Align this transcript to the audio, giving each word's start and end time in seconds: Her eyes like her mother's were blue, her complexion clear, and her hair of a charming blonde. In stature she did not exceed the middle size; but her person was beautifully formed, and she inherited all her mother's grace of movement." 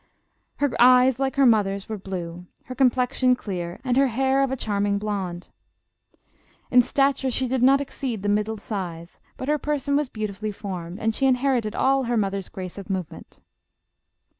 Her 0.55 0.71
eyes 0.79 1.19
like 1.19 1.35
her 1.35 1.45
mother's 1.45 1.87
were 1.87 1.99
blue, 1.99 2.47
her 2.63 2.73
complexion 2.73 3.35
clear, 3.35 3.79
and 3.83 3.97
her 3.97 4.07
hair 4.07 4.41
of 4.41 4.49
a 4.49 4.55
charming 4.55 4.97
blonde. 4.97 5.51
In 6.71 6.81
stature 6.81 7.29
she 7.29 7.47
did 7.47 7.61
not 7.61 7.79
exceed 7.79 8.23
the 8.23 8.27
middle 8.27 8.57
size; 8.57 9.19
but 9.37 9.47
her 9.47 9.59
person 9.59 9.95
was 9.95 10.09
beautifully 10.09 10.51
formed, 10.51 10.99
and 10.99 11.13
she 11.13 11.27
inherited 11.27 11.75
all 11.75 12.05
her 12.05 12.17
mother's 12.17 12.49
grace 12.49 12.79
of 12.79 12.89
movement." 12.89 13.41